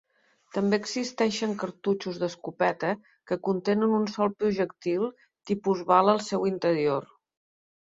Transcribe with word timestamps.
També 0.53 0.77
existeixen 0.83 1.53
cartutxos 1.63 2.17
d'escopeta 2.23 2.95
que 3.33 3.39
contenen 3.49 3.95
un 3.99 4.09
sol 4.15 4.35
projectil 4.41 5.07
tipus 5.53 5.87
bala 5.95 6.19
al 6.19 6.27
seu 6.33 6.51
interior. 6.57 7.09